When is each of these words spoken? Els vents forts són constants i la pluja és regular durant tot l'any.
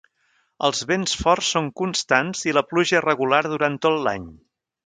Els 0.67 0.79
vents 0.91 1.13
forts 1.19 1.51
són 1.57 1.69
constants 1.83 2.43
i 2.51 2.57
la 2.59 2.65
pluja 2.71 2.99
és 3.01 3.07
regular 3.09 3.43
durant 3.53 3.81
tot 3.87 4.03
l'any. 4.09 4.31